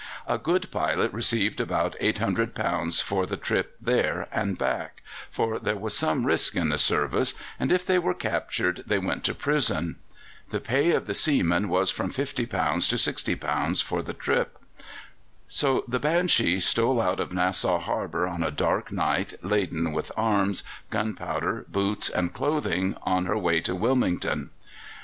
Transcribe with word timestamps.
A 0.25 0.39
good 0.39 0.71
pilot 0.71 1.13
received 1.13 1.61
about 1.61 1.95
£800 2.01 3.03
for 3.03 3.27
the 3.27 3.37
trip 3.37 3.75
there 3.79 4.27
and 4.31 4.57
back, 4.57 5.03
for 5.29 5.59
there 5.59 5.75
was 5.77 5.95
some 5.95 6.25
risk 6.25 6.55
in 6.55 6.69
the 6.69 6.79
service, 6.79 7.35
and 7.59 7.71
if 7.71 7.85
they 7.85 7.99
were 7.99 8.15
captured 8.15 8.83
they 8.87 8.97
went 8.97 9.23
to 9.25 9.35
prison. 9.35 9.97
The 10.49 10.59
pay 10.59 10.89
of 10.93 11.05
the 11.05 11.13
seamen 11.13 11.69
was 11.69 11.91
from 11.91 12.11
£50 12.11 12.35
to 12.37 12.47
£60 12.49 13.83
for 13.83 14.01
the 14.01 14.15
trip. 14.15 14.57
So 15.47 15.83
the 15.87 15.99
Banshee 15.99 16.59
stole 16.61 16.99
out 16.99 17.19
of 17.19 17.31
Nassau 17.31 17.77
Harbour 17.77 18.25
on 18.27 18.41
a 18.41 18.49
dark 18.49 18.91
night, 18.91 19.35
laden 19.43 19.91
with 19.93 20.11
arms, 20.17 20.63
gunpowder, 20.89 21.65
boots, 21.67 22.09
and 22.09 22.33
clothing, 22.33 22.97
on 23.03 23.27
her 23.27 23.37
way 23.37 23.59
to 23.61 23.75
Wilmington. 23.75 24.49